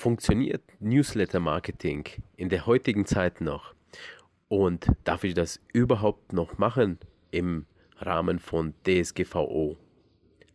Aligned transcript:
Funktioniert 0.00 0.62
Newsletter-Marketing 0.80 2.08
in 2.38 2.48
der 2.48 2.64
heutigen 2.64 3.04
Zeit 3.04 3.42
noch? 3.42 3.74
Und 4.48 4.86
darf 5.04 5.24
ich 5.24 5.34
das 5.34 5.60
überhaupt 5.74 6.32
noch 6.32 6.56
machen 6.56 6.98
im 7.30 7.66
Rahmen 7.98 8.38
von 8.38 8.72
DSGVO? 8.86 9.76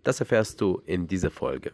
Das 0.02 0.20
erfährst 0.20 0.62
du 0.62 0.82
in 0.88 1.06
dieser 1.06 1.30
Folge. 1.30 1.74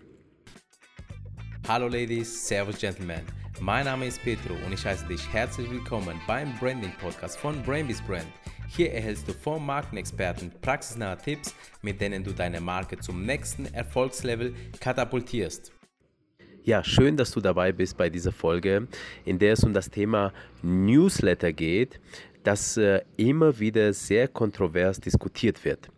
Hallo 1.65 1.87
Ladies, 1.87 2.45
Servus 2.45 2.77
Gentlemen. 2.77 3.21
Mein 3.61 3.85
Name 3.85 4.07
ist 4.07 4.21
Petro 4.21 4.53
und 4.65 4.73
ich 4.73 4.85
heiße 4.85 5.07
dich 5.07 5.25
herzlich 5.31 5.71
willkommen 5.71 6.19
beim 6.27 6.53
Branding 6.59 6.91
Podcast 6.99 7.37
von 7.37 7.63
Brainbees 7.63 8.01
Brand. 8.01 8.27
Hier 8.67 8.91
erhältst 8.91 9.29
du 9.29 9.31
vom 9.31 9.65
Markenexperten 9.65 10.51
praxisnahe 10.61 11.17
Tipps, 11.17 11.55
mit 11.81 12.01
denen 12.01 12.21
du 12.21 12.33
deine 12.33 12.59
Marke 12.59 12.99
zum 12.99 13.25
nächsten 13.25 13.73
Erfolgslevel 13.73 14.53
katapultierst. 14.81 15.71
Ja, 16.63 16.83
schön, 16.83 17.17
dass 17.17 17.31
du 17.31 17.41
dabei 17.41 17.71
bist 17.71 17.97
bei 17.97 18.09
dieser 18.09 18.31
Folge, 18.31 18.87
in 19.25 19.39
der 19.39 19.53
es 19.53 19.63
um 19.63 19.73
das 19.73 19.89
Thema 19.89 20.31
Newsletter 20.61 21.53
geht, 21.53 21.99
das 22.43 22.77
äh, 22.77 23.01
immer 23.17 23.59
wieder 23.59 23.93
sehr 23.93 24.27
kontrovers 24.27 24.99
diskutiert 24.99 25.65
wird. 25.65 25.89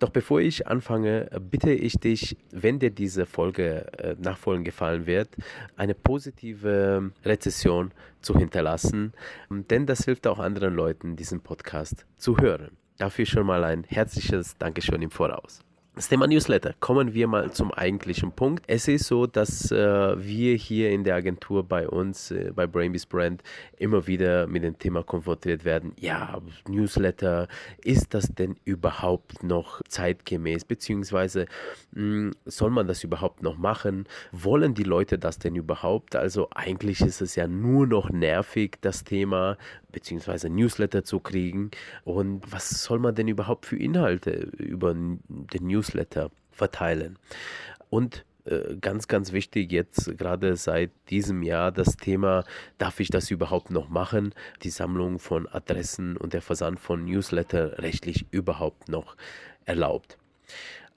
Doch 0.00 0.10
bevor 0.10 0.40
ich 0.40 0.66
anfange, 0.66 1.28
bitte 1.50 1.70
ich 1.72 1.94
dich, 1.94 2.36
wenn 2.50 2.80
dir 2.80 2.90
diese 2.90 3.26
Folge 3.26 3.86
äh, 3.98 4.16
nachfolgend 4.18 4.64
gefallen 4.64 5.06
wird, 5.06 5.28
eine 5.76 5.94
positive 5.94 7.12
Rezession 7.24 7.92
zu 8.20 8.36
hinterlassen, 8.36 9.12
denn 9.50 9.86
das 9.86 10.04
hilft 10.04 10.26
auch 10.26 10.40
anderen 10.40 10.74
Leuten, 10.74 11.14
diesen 11.14 11.40
Podcast 11.40 12.06
zu 12.16 12.38
hören. 12.38 12.76
Dafür 12.96 13.26
schon 13.26 13.46
mal 13.46 13.62
ein 13.62 13.84
herzliches 13.84 14.58
Dankeschön 14.58 15.02
im 15.02 15.12
Voraus. 15.12 15.60
Das 15.98 16.06
Thema 16.08 16.28
Newsletter. 16.28 16.76
Kommen 16.78 17.12
wir 17.12 17.26
mal 17.26 17.50
zum 17.50 17.72
eigentlichen 17.72 18.30
Punkt. 18.30 18.62
Es 18.68 18.86
ist 18.86 19.08
so, 19.08 19.26
dass 19.26 19.72
äh, 19.72 19.76
wir 19.76 20.54
hier 20.54 20.90
in 20.92 21.02
der 21.02 21.16
Agentur 21.16 21.64
bei 21.64 21.88
uns, 21.88 22.30
äh, 22.30 22.52
bei 22.54 22.68
Brainbees 22.68 23.04
Brand, 23.04 23.42
immer 23.78 24.06
wieder 24.06 24.46
mit 24.46 24.62
dem 24.62 24.78
Thema 24.78 25.02
konfrontiert 25.02 25.64
werden. 25.64 25.94
Ja, 25.98 26.40
Newsletter, 26.68 27.48
ist 27.82 28.14
das 28.14 28.32
denn 28.32 28.54
überhaupt 28.64 29.42
noch 29.42 29.82
zeitgemäß? 29.88 30.66
Beziehungsweise 30.66 31.46
mh, 31.90 32.00
hm, 32.00 32.34
soll 32.44 32.70
man 32.70 32.86
das 32.86 33.02
überhaupt 33.02 33.42
noch 33.42 33.58
machen? 33.58 34.06
Wollen 34.30 34.74
die 34.74 34.84
Leute 34.84 35.18
das 35.18 35.40
denn 35.40 35.56
überhaupt? 35.56 36.14
Also 36.14 36.46
eigentlich 36.54 37.00
ist 37.00 37.20
es 37.20 37.34
ja 37.34 37.48
nur 37.48 37.88
noch 37.88 38.08
nervig, 38.10 38.76
das 38.82 39.02
Thema 39.02 39.58
beziehungsweise 39.92 40.50
Newsletter 40.50 41.04
zu 41.04 41.20
kriegen. 41.20 41.70
Und 42.04 42.50
was 42.50 42.82
soll 42.82 42.98
man 42.98 43.14
denn 43.14 43.28
überhaupt 43.28 43.66
für 43.66 43.76
Inhalte 43.76 44.50
über 44.58 44.94
den 44.94 45.66
Newsletter 45.66 46.30
verteilen? 46.50 47.18
Und 47.90 48.24
äh, 48.44 48.76
ganz, 48.80 49.08
ganz 49.08 49.32
wichtig 49.32 49.72
jetzt 49.72 50.16
gerade 50.16 50.56
seit 50.56 50.90
diesem 51.10 51.42
Jahr 51.42 51.70
das 51.70 51.96
Thema, 51.96 52.44
darf 52.78 53.00
ich 53.00 53.08
das 53.08 53.30
überhaupt 53.30 53.70
noch 53.70 53.88
machen? 53.88 54.34
Die 54.62 54.70
Sammlung 54.70 55.18
von 55.18 55.46
Adressen 55.46 56.16
und 56.16 56.32
der 56.32 56.42
Versand 56.42 56.80
von 56.80 57.04
Newsletter 57.04 57.78
rechtlich 57.78 58.26
überhaupt 58.30 58.88
noch 58.88 59.16
erlaubt. 59.64 60.18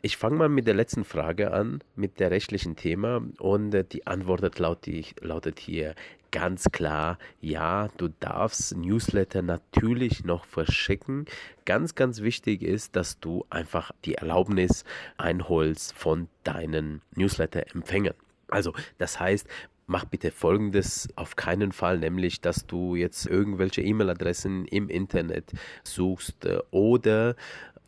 Ich 0.03 0.17
fange 0.17 0.37
mal 0.37 0.49
mit 0.49 0.65
der 0.65 0.73
letzten 0.73 1.03
Frage 1.03 1.51
an, 1.51 1.83
mit 1.95 2.19
der 2.19 2.31
rechtlichen 2.31 2.75
Thema 2.75 3.21
und 3.37 3.73
äh, 3.75 3.83
die 3.83 4.07
Antwort 4.07 4.41
lautet 4.59 5.59
hier 5.59 5.93
ganz 6.31 6.71
klar, 6.71 7.17
ja, 7.39 7.89
du 7.97 8.07
darfst 8.07 8.75
Newsletter 8.75 9.41
natürlich 9.41 10.23
noch 10.23 10.45
verschicken. 10.45 11.25
Ganz, 11.65 11.95
ganz 11.95 12.21
wichtig 12.21 12.63
ist, 12.63 12.95
dass 12.95 13.19
du 13.19 13.45
einfach 13.49 13.91
die 14.05 14.15
Erlaubnis 14.15 14.83
einholst 15.17 15.93
von 15.93 16.27
deinen 16.43 17.01
Newsletter-Empfängern. 17.15 18.15
Also, 18.49 18.73
das 18.97 19.19
heißt, 19.19 19.47
mach 19.87 20.05
bitte 20.05 20.31
folgendes 20.31 21.09
auf 21.15 21.35
keinen 21.35 21.71
Fall, 21.71 21.99
nämlich 21.99 22.41
dass 22.41 22.65
du 22.65 22.95
jetzt 22.95 23.25
irgendwelche 23.25 23.81
E-Mail-Adressen 23.81 24.65
im 24.65 24.89
Internet 24.89 25.51
suchst 25.83 26.45
äh, 26.45 26.59
oder 26.71 27.35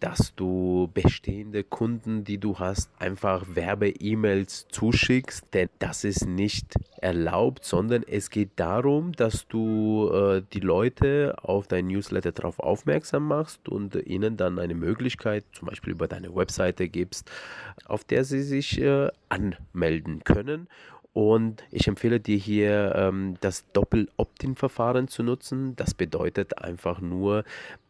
dass 0.03 0.35
du 0.35 0.89
bestehende 0.93 1.63
Kunden, 1.63 2.25
die 2.25 2.37
du 2.37 2.59
hast, 2.59 2.91
einfach 2.99 3.45
Werbe-E-Mails 3.55 4.67
zuschickst, 4.67 5.45
denn 5.53 5.69
das 5.79 6.03
ist 6.03 6.25
nicht 6.27 6.75
erlaubt, 7.01 7.63
sondern 7.63 8.03
es 8.03 8.29
geht 8.29 8.49
darum, 8.57 9.13
dass 9.13 9.47
du 9.47 10.09
äh, 10.13 10.41
die 10.51 10.59
Leute 10.59 11.37
auf 11.41 11.67
dein 11.67 11.87
Newsletter 11.87 12.33
darauf 12.33 12.59
aufmerksam 12.59 13.29
machst 13.29 13.69
und 13.69 13.95
ihnen 13.95 14.35
dann 14.35 14.59
eine 14.59 14.75
Möglichkeit, 14.75 15.45
zum 15.53 15.69
Beispiel 15.69 15.93
über 15.93 16.09
deine 16.09 16.35
Webseite 16.35 16.89
gibst, 16.89 17.31
auf 17.85 18.03
der 18.03 18.25
sie 18.25 18.43
sich 18.43 18.81
äh, 18.81 19.07
anmelden 19.29 20.25
können 20.25 20.67
und 21.13 21.63
ich 21.69 21.87
empfehle 21.87 22.19
dir 22.19 22.37
hier 22.37 22.93
ähm, 22.95 23.35
das 23.39 23.71
Doppel-Opt-in-Verfahren 23.71 25.07
zu 25.07 25.21
nutzen. 25.21 25.75
Das 25.75 25.93
bedeutet 25.93 26.57
einfach 26.57 26.99
nur, 27.01 27.43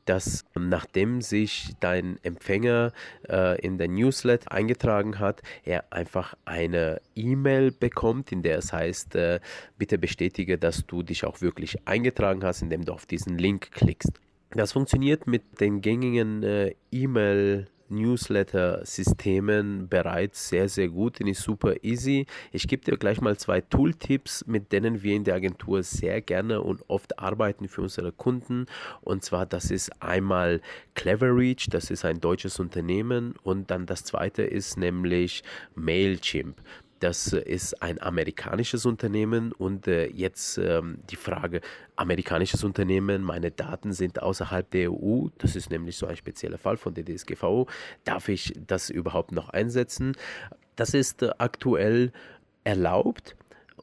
dass 0.05 0.43
nachdem 0.55 1.21
sich 1.21 1.73
dein 1.79 2.19
Empfänger 2.23 2.91
äh, 3.29 3.59
in 3.61 3.77
der 3.77 3.87
Newsletter 3.87 4.51
eingetragen 4.51 5.19
hat, 5.19 5.41
er 5.63 5.85
einfach 5.91 6.35
eine 6.43 7.01
E-Mail 7.15 7.71
bekommt, 7.71 8.33
in 8.33 8.43
der 8.43 8.57
es 8.57 8.73
heißt, 8.73 9.15
äh, 9.15 9.39
bitte 9.77 9.97
bestätige, 9.97 10.57
dass 10.57 10.85
du 10.85 11.01
dich 11.01 11.25
auch 11.25 11.39
wirklich 11.39 11.87
eingetragen 11.87 12.43
hast, 12.43 12.61
indem 12.61 12.83
du 12.83 12.91
auf 12.91 13.05
diesen 13.05 13.37
Link 13.37 13.71
klickst. 13.71 14.19
Das 14.51 14.73
funktioniert 14.73 15.25
mit 15.25 15.61
den 15.61 15.79
gängigen 15.79 16.43
äh, 16.43 16.75
E-Mail 16.91 17.67
Newsletter-Systemen 17.93 19.87
bereits 19.87 20.49
sehr, 20.49 20.69
sehr 20.69 20.89
gut 20.89 21.21
und 21.21 21.27
ist 21.27 21.41
super 21.41 21.75
easy. 21.83 22.25
Ich 22.51 22.67
gebe 22.67 22.83
dir 22.83 22.97
gleich 22.97 23.21
mal 23.21 23.37
zwei 23.37 23.61
Tooltips, 23.61 24.45
mit 24.47 24.71
denen 24.71 25.03
wir 25.03 25.15
in 25.15 25.23
der 25.23 25.35
Agentur 25.35 25.83
sehr 25.83 26.21
gerne 26.21 26.61
und 26.61 26.83
oft 26.89 27.19
arbeiten 27.19 27.67
für 27.67 27.81
unsere 27.81 28.11
Kunden. 28.11 28.65
Und 29.01 29.23
zwar, 29.23 29.45
das 29.45 29.71
ist 29.71 30.01
einmal 30.01 30.61
Cleverreach, 30.95 31.67
das 31.69 31.89
ist 31.91 32.05
ein 32.05 32.19
deutsches 32.19 32.59
Unternehmen. 32.59 33.35
Und 33.43 33.71
dann 33.71 33.85
das 33.85 34.03
zweite 34.03 34.43
ist 34.43 34.77
nämlich 34.77 35.43
Mailchimp. 35.75 36.61
Das 37.03 37.33
ist 37.33 37.83
ein 37.83 38.01
amerikanisches 38.01 38.85
Unternehmen 38.85 39.51
und 39.51 39.89
äh, 39.89 40.05
jetzt 40.05 40.57
ähm, 40.57 40.99
die 41.09 41.17
Frage, 41.17 41.59
amerikanisches 41.97 42.63
Unternehmen, 42.63 43.23
meine 43.23 43.51
Daten 43.51 43.91
sind 43.91 44.21
außerhalb 44.21 44.71
der 44.71 44.89
EU, 44.89 45.27
das 45.37 45.57
ist 45.57 45.69
nämlich 45.69 45.97
so 45.97 46.05
ein 46.05 46.15
spezieller 46.15 46.57
Fall 46.57 46.77
von 46.77 46.93
der 46.93 47.03
DSGVO, 47.03 47.67
darf 48.05 48.29
ich 48.29 48.53
das 48.67 48.89
überhaupt 48.89 49.33
noch 49.33 49.49
einsetzen? 49.49 50.15
Das 50.77 50.93
ist 50.93 51.23
äh, 51.23 51.31
aktuell 51.39 52.13
erlaubt 52.63 53.35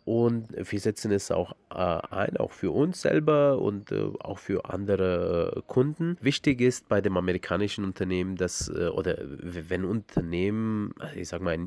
und 0.07 0.47
wir 0.57 0.81
setzen 0.81 1.13
es 1.13 1.31
auch 1.31 1.53
äh, 1.75 1.75
ein, 1.75 2.39
auch 2.39 2.53
für 2.53 2.71
uns 2.71 3.03
selber 3.03 3.59
und 3.59 3.93
äh, 3.93 4.01
auch 4.21 4.39
für 4.39 4.65
andere 4.65 5.57
äh, 5.57 5.61
Kunden. 5.67 6.17
Wichtig 6.23 6.63
ist 6.63 6.89
bei 6.89 7.03
dem 7.03 7.19
amerikanischen 7.19 7.85
Unternehmen, 7.85 8.37
dass, 8.37 8.71
äh, 8.71 8.89
oder 8.89 9.19
wenn 9.21 9.85
Unternehmen, 9.85 10.95
ich 11.15 11.29
sage 11.29 11.45
mal, 11.45 11.59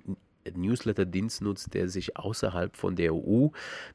Newsletter-Dienst 0.53 1.41
nutzt, 1.41 1.73
der 1.73 1.87
sich 1.89 2.17
außerhalb 2.17 2.75
von 2.75 2.95
der 2.95 3.13
EU 3.13 3.47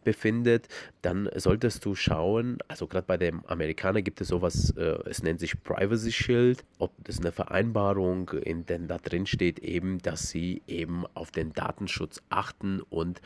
befindet, 0.05 0.69
dann 1.03 1.29
solltest 1.35 1.85
du 1.85 1.95
schauen, 1.95 2.59
also 2.69 2.87
gerade 2.87 3.07
bei 3.07 3.17
dem 3.17 3.45
Amerikaner 3.47 4.03
gibt 4.03 4.21
es 4.21 4.29
sowas, 4.29 4.71
äh, 4.77 4.99
es 5.07 5.23
nennt 5.23 5.41
sich 5.41 5.63
Privacy 5.63 6.13
Shield, 6.13 6.65
ob 6.79 6.93
das 7.05 7.21
eine 7.21 7.33
Vereinbarung, 7.33 8.31
in 8.31 8.65
der 8.67 8.79
da 8.79 8.99
drin 8.99 9.27
steht 9.27 9.59
eben, 9.59 9.99
dass 9.99 10.31
sie 10.31 10.63
eben 10.67 11.05
auf 11.15 11.31
den 11.31 11.53
Datenschutz 11.53 12.23
achten 12.31 12.81
und 12.81 13.21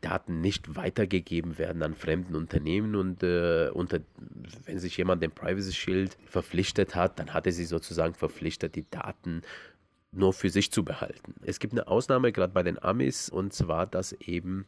Daten 0.00 0.40
nicht 0.40 0.76
weitergegeben 0.76 1.58
werden 1.58 1.82
an 1.82 1.94
fremden 1.94 2.36
Unternehmen 2.36 2.94
und 2.94 3.22
äh, 3.22 3.70
unter, 3.72 4.00
wenn 4.64 4.78
sich 4.78 4.96
jemand 4.96 5.22
dem 5.22 5.30
Privacy 5.30 5.72
Shield 5.72 6.16
verpflichtet 6.26 6.94
hat, 6.94 7.18
dann 7.18 7.32
hat 7.32 7.46
er 7.46 7.52
sie 7.52 7.64
sozusagen 7.64 8.14
verpflichtet, 8.14 8.74
die 8.76 8.84
Daten 8.90 9.42
nur 10.16 10.32
für 10.32 10.50
sich 10.50 10.72
zu 10.72 10.84
behalten. 10.84 11.34
Es 11.42 11.60
gibt 11.60 11.72
eine 11.72 11.86
Ausnahme 11.88 12.32
gerade 12.32 12.52
bei 12.52 12.62
den 12.62 12.82
Amis 12.82 13.28
und 13.28 13.52
zwar, 13.52 13.86
dass 13.86 14.12
eben 14.12 14.66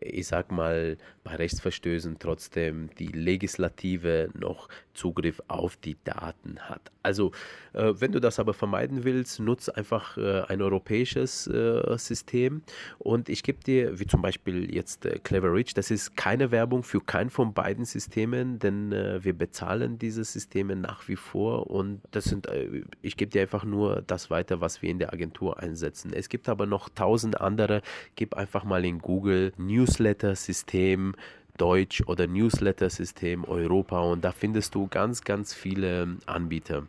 ich 0.00 0.26
sag 0.26 0.50
mal, 0.50 0.96
bei 1.24 1.36
Rechtsverstößen 1.36 2.18
trotzdem 2.18 2.90
die 2.98 3.08
Legislative 3.08 4.30
noch 4.34 4.68
Zugriff 4.94 5.42
auf 5.48 5.76
die 5.76 5.96
Daten 6.04 6.58
hat. 6.58 6.90
Also, 7.02 7.32
äh, 7.72 7.92
wenn 7.98 8.12
du 8.12 8.20
das 8.20 8.38
aber 8.38 8.54
vermeiden 8.54 9.04
willst, 9.04 9.38
nutze 9.38 9.76
einfach 9.76 10.16
äh, 10.16 10.42
ein 10.48 10.60
europäisches 10.60 11.46
äh, 11.46 11.96
System 11.98 12.62
und 12.98 13.28
ich 13.28 13.42
gebe 13.42 13.62
dir, 13.62 13.98
wie 14.00 14.06
zum 14.06 14.22
Beispiel 14.22 14.74
jetzt 14.74 15.06
äh, 15.06 15.18
Clever 15.18 15.52
Rich, 15.52 15.74
das 15.74 15.90
ist 15.90 16.16
keine 16.16 16.50
Werbung 16.50 16.82
für 16.82 17.00
kein 17.00 17.30
von 17.30 17.54
beiden 17.54 17.84
Systemen, 17.84 18.58
denn 18.58 18.92
äh, 18.92 19.22
wir 19.22 19.32
bezahlen 19.32 19.98
diese 19.98 20.24
Systeme 20.24 20.76
nach 20.76 21.08
wie 21.08 21.16
vor 21.16 21.70
und 21.70 22.00
das 22.10 22.24
sind, 22.24 22.46
äh, 22.48 22.82
ich 23.02 23.16
gebe 23.16 23.30
dir 23.30 23.42
einfach 23.42 23.64
nur 23.64 24.02
das 24.02 24.30
weiter, 24.30 24.60
was 24.60 24.82
wir 24.82 24.90
in 24.90 24.98
der 24.98 25.12
Agentur 25.12 25.60
einsetzen. 25.60 26.12
Es 26.12 26.28
gibt 26.28 26.48
aber 26.48 26.66
noch 26.66 26.88
tausend 26.88 27.40
andere, 27.40 27.82
gib 28.16 28.34
einfach 28.34 28.64
mal 28.64 28.84
in 28.84 28.98
Google 28.98 29.52
News 29.56 29.87
Newsletter-System 29.88 31.14
Deutsch 31.56 32.02
oder 32.06 32.26
Newsletter-System 32.26 33.44
Europa 33.44 34.00
und 34.00 34.22
da 34.22 34.32
findest 34.32 34.74
du 34.74 34.86
ganz, 34.86 35.22
ganz 35.22 35.54
viele 35.54 36.18
Anbieter 36.26 36.86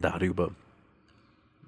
darüber. 0.00 0.50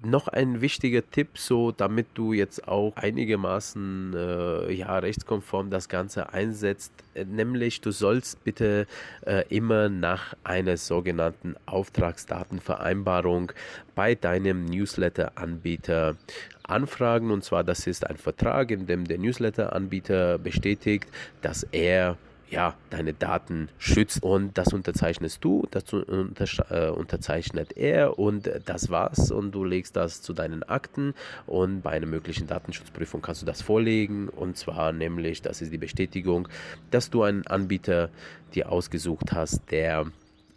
Noch 0.05 0.27
ein 0.27 0.61
wichtiger 0.61 1.09
Tipp, 1.09 1.37
so 1.37 1.71
damit 1.71 2.07
du 2.13 2.33
jetzt 2.33 2.67
auch 2.67 2.95
einigermaßen 2.95 4.13
äh, 4.15 4.71
ja, 4.73 4.97
rechtskonform 4.99 5.69
das 5.69 5.89
Ganze 5.89 6.33
einsetzt, 6.33 6.91
nämlich 7.25 7.81
du 7.81 7.91
sollst 7.91 8.43
bitte 8.43 8.87
äh, 9.25 9.43
immer 9.49 9.89
nach 9.89 10.35
einer 10.43 10.77
sogenannten 10.77 11.55
Auftragsdatenvereinbarung 11.65 13.51
bei 13.95 14.15
deinem 14.15 14.65
Newsletter-Anbieter 14.65 16.15
anfragen. 16.63 17.31
Und 17.31 17.43
zwar, 17.43 17.63
das 17.63 17.87
ist 17.87 18.07
ein 18.07 18.17
Vertrag, 18.17 18.71
in 18.71 18.87
dem 18.87 19.05
der 19.05 19.19
Newsletter-Anbieter 19.19 20.37
bestätigt, 20.37 21.07
dass 21.41 21.63
er 21.71 22.17
ja, 22.53 22.75
deine 22.91 23.13
Daten 23.13 23.67
schützt. 23.79 24.21
Und 24.21 24.57
das 24.57 24.73
unterzeichnest 24.73 25.43
du, 25.43 25.67
das 25.71 25.85
äh, 25.91 26.89
unterzeichnet 26.89 27.75
er 27.75 28.19
und 28.19 28.49
das 28.65 28.89
war's. 28.91 29.31
Und 29.31 29.51
du 29.51 29.63
legst 29.63 29.95
das 29.95 30.21
zu 30.21 30.33
deinen 30.33 30.61
Akten 30.61 31.15
und 31.47 31.81
bei 31.81 31.91
einer 31.91 32.05
möglichen 32.05 32.45
Datenschutzprüfung 32.45 33.21
kannst 33.21 33.41
du 33.41 33.45
das 33.47 33.63
vorlegen. 33.63 34.29
Und 34.29 34.55
zwar 34.55 34.91
nämlich, 34.91 35.41
das 35.41 35.61
ist 35.61 35.73
die 35.73 35.79
Bestätigung, 35.79 36.47
dass 36.91 37.09
du 37.09 37.23
einen 37.23 37.45
Anbieter 37.47 38.09
dir 38.53 38.71
ausgesucht 38.71 39.31
hast, 39.33 39.71
der 39.71 40.05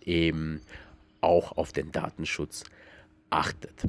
eben 0.05 0.61
auch 1.23 1.57
auf 1.57 1.73
den 1.73 1.93
Datenschutz 1.93 2.65
achtet. 3.31 3.89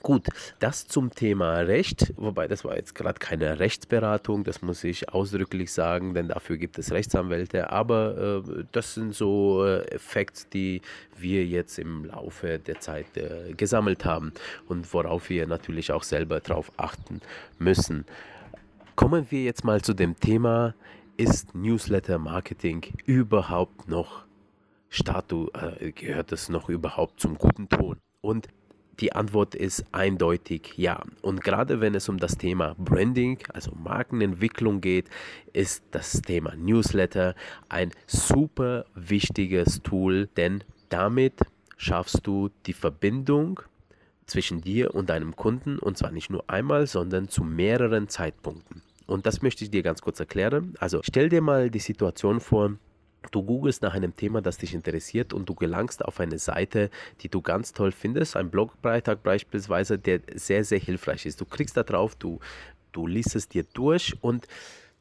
Gut, 0.00 0.28
das 0.60 0.86
zum 0.86 1.10
Thema 1.10 1.58
Recht, 1.58 2.14
wobei 2.16 2.46
das 2.46 2.64
war 2.64 2.76
jetzt 2.76 2.94
gerade 2.94 3.18
keine 3.18 3.58
Rechtsberatung, 3.58 4.44
das 4.44 4.62
muss 4.62 4.84
ich 4.84 5.08
ausdrücklich 5.12 5.72
sagen, 5.72 6.14
denn 6.14 6.28
dafür 6.28 6.56
gibt 6.56 6.78
es 6.78 6.92
Rechtsanwälte, 6.92 7.70
aber 7.70 8.44
äh, 8.46 8.64
das 8.70 8.94
sind 8.94 9.12
so 9.12 9.66
äh, 9.66 9.98
Facts, 9.98 10.48
die 10.50 10.82
wir 11.16 11.44
jetzt 11.44 11.80
im 11.80 12.04
Laufe 12.04 12.60
der 12.60 12.78
Zeit 12.78 13.16
äh, 13.16 13.54
gesammelt 13.54 14.04
haben 14.04 14.32
und 14.68 14.92
worauf 14.94 15.30
wir 15.30 15.48
natürlich 15.48 15.90
auch 15.90 16.04
selber 16.04 16.38
darauf 16.38 16.70
achten 16.76 17.20
müssen. 17.58 18.04
Kommen 18.94 19.26
wir 19.30 19.42
jetzt 19.42 19.64
mal 19.64 19.82
zu 19.82 19.94
dem 19.94 20.18
Thema, 20.20 20.74
ist 21.16 21.56
Newsletter 21.56 22.18
Marketing 22.18 22.86
überhaupt 23.04 23.88
noch 23.88 24.24
Statu, 24.90 25.48
äh, 25.54 25.90
gehört 25.90 26.30
es 26.30 26.48
noch 26.48 26.68
überhaupt 26.68 27.20
zum 27.20 27.36
guten 27.36 27.68
Ton? 27.68 27.96
Und 28.20 28.48
die 29.00 29.12
Antwort 29.12 29.54
ist 29.54 29.84
eindeutig 29.92 30.74
ja. 30.76 31.02
Und 31.22 31.42
gerade 31.42 31.80
wenn 31.80 31.94
es 31.94 32.08
um 32.08 32.18
das 32.18 32.36
Thema 32.36 32.74
Branding, 32.78 33.38
also 33.52 33.72
Markenentwicklung 33.72 34.80
geht, 34.80 35.08
ist 35.52 35.84
das 35.92 36.20
Thema 36.22 36.54
Newsletter 36.56 37.34
ein 37.68 37.92
super 38.06 38.84
wichtiges 38.94 39.82
Tool, 39.82 40.28
denn 40.36 40.64
damit 40.88 41.34
schaffst 41.76 42.26
du 42.26 42.50
die 42.66 42.72
Verbindung 42.72 43.60
zwischen 44.26 44.60
dir 44.60 44.94
und 44.94 45.10
deinem 45.10 45.36
Kunden 45.36 45.78
und 45.78 45.96
zwar 45.96 46.10
nicht 46.10 46.30
nur 46.30 46.48
einmal, 46.48 46.86
sondern 46.86 47.28
zu 47.28 47.44
mehreren 47.44 48.08
Zeitpunkten. 48.08 48.82
Und 49.06 49.24
das 49.24 49.40
möchte 49.40 49.64
ich 49.64 49.70
dir 49.70 49.82
ganz 49.82 50.02
kurz 50.02 50.20
erklären. 50.20 50.74
Also 50.78 51.00
stell 51.02 51.30
dir 51.30 51.40
mal 51.40 51.70
die 51.70 51.78
Situation 51.78 52.40
vor, 52.40 52.74
Du 53.30 53.42
googelst 53.42 53.82
nach 53.82 53.94
einem 53.94 54.16
Thema, 54.16 54.40
das 54.40 54.58
dich 54.58 54.74
interessiert 54.74 55.32
und 55.32 55.48
du 55.48 55.54
gelangst 55.54 56.04
auf 56.04 56.20
eine 56.20 56.38
Seite, 56.38 56.90
die 57.20 57.28
du 57.28 57.42
ganz 57.42 57.72
toll 57.72 57.92
findest, 57.92 58.36
ein 58.36 58.50
Blogbeitrag 58.50 59.22
beispielsweise, 59.22 59.98
der 59.98 60.20
sehr, 60.34 60.64
sehr 60.64 60.78
hilfreich 60.78 61.26
ist. 61.26 61.40
Du 61.40 61.44
kriegst 61.44 61.76
da 61.76 61.82
drauf, 61.82 62.14
du, 62.14 62.38
du 62.92 63.06
liest 63.06 63.34
es 63.34 63.48
dir 63.48 63.64
durch 63.74 64.16
und 64.20 64.46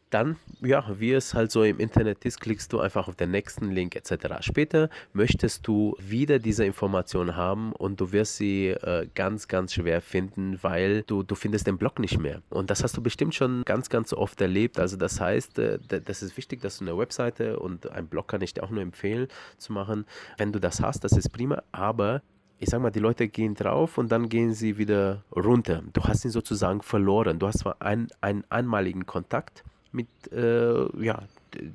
dann, 0.10 0.38
ja, 0.62 0.86
wie 1.00 1.12
es 1.12 1.34
halt 1.34 1.52
so 1.52 1.64
im 1.64 1.80
Internet 1.80 2.24
ist, 2.26 2.40
klickst 2.40 2.72
du 2.72 2.80
einfach 2.80 3.08
auf 3.08 3.16
den 3.16 3.32
nächsten 3.32 3.72
Link 3.72 3.96
etc. 3.96 4.36
Später 4.42 4.90
möchtest 5.14 5.68
du 5.68 5.96
wieder 6.00 6.40
diese 6.40 6.66
Information 6.66 7.36
haben 7.36 7.74
und 7.74 8.00
du 8.00 8.12
wirst 8.12 8.38
sie 8.38 8.70
äh, 8.70 9.08
ganz, 9.16 9.48
ganz 9.48 9.74
schwer 9.74 10.02
finden, 10.02 10.60
weil 10.62 11.04
du, 11.04 11.24
du 11.24 11.36
findest 11.36 11.68
den 11.68 11.78
Blog 11.78 12.00
nicht 12.00 12.20
mehr. 12.20 12.42
Und 12.50 12.70
das 12.70 12.84
hast 12.84 12.96
du 12.96 13.02
bestimmt 13.02 13.36
schon 13.36 13.64
ganz, 13.66 13.90
ganz 13.90 14.14
oft 14.14 14.40
erlebt. 14.40 14.80
Also 14.80 14.96
das 14.98 15.20
heißt, 15.20 15.60
äh, 15.60 15.80
das 15.88 16.24
ist 16.24 16.38
wichtig, 16.38 16.62
dass 16.62 16.78
du 16.78 16.86
eine 16.86 16.98
Webseite 16.98 17.60
und 17.60 17.90
einen 17.92 18.08
Blog 18.08 18.28
kann 18.28 18.42
ich 18.42 18.54
dir 18.54 18.64
auch 18.64 18.70
nur 18.70 18.82
empfehlen 18.82 19.28
zu 19.58 19.74
machen. 19.74 20.06
Wenn 20.38 20.52
du 20.54 20.60
das 20.60 20.82
hast, 20.82 21.04
das 21.04 21.14
ist 21.14 21.30
prima, 21.30 21.62
aber 21.72 22.22
ich 22.60 22.70
sag 22.70 22.82
mal, 22.82 22.92
die 22.92 23.00
Leute 23.00 23.28
gehen 23.28 23.54
drauf 23.54 23.98
und 23.98 24.12
dann 24.12 24.30
gehen 24.30 24.54
sie 24.54 24.78
wieder 24.78 25.24
runter. 25.36 25.84
Du 25.94 26.04
hast 26.04 26.26
ihn 26.26 26.32
sozusagen 26.32 26.82
verloren. 26.82 27.40
Du 27.40 27.48
hast 27.48 27.60
zwar 27.60 27.82
einen, 27.82 28.08
einen 28.22 28.44
einmaligen 28.50 29.06
Kontakt, 29.06 29.64
mit 29.92 30.08
äh, 30.32 31.04
ja, 31.04 31.24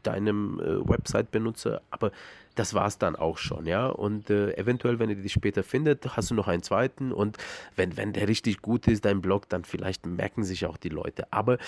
deinem 0.02 0.60
äh, 0.60 0.88
Website-Benutzer, 0.88 1.82
aber 1.90 2.12
das 2.54 2.74
war 2.74 2.86
es 2.86 2.98
dann 2.98 3.16
auch 3.16 3.38
schon, 3.38 3.66
ja. 3.66 3.86
Und 3.86 4.30
äh, 4.30 4.54
eventuell, 4.56 4.98
wenn 4.98 5.10
ihr 5.10 5.16
die 5.16 5.28
später 5.28 5.62
findet, 5.62 6.16
hast 6.16 6.30
du 6.30 6.34
noch 6.34 6.48
einen 6.48 6.62
zweiten 6.62 7.12
und 7.12 7.38
wenn, 7.76 7.96
wenn 7.96 8.12
der 8.12 8.28
richtig 8.28 8.60
gut 8.60 8.86
ist, 8.88 9.04
dein 9.04 9.22
Blog, 9.22 9.48
dann 9.48 9.64
vielleicht 9.64 10.06
merken 10.06 10.44
sich 10.44 10.66
auch 10.66 10.76
die 10.76 10.90
Leute. 10.90 11.26
Aber 11.32 11.58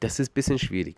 das 0.00 0.20
ist 0.20 0.30
ein 0.30 0.34
bisschen 0.34 0.58
schwierig. 0.58 0.96